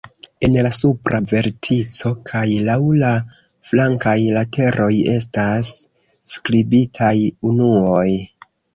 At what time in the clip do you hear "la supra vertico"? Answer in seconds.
0.67-2.13